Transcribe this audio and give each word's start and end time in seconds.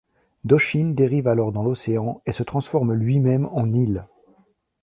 Doshin 0.45 0.93
dérive 0.95 1.27
alors 1.27 1.51
dans 1.51 1.61
l'océan 1.61 2.23
et 2.25 2.31
se 2.31 2.41
transforme 2.41 2.91
lui-même 2.91 3.47
en 3.51 3.71
île. 3.71 4.07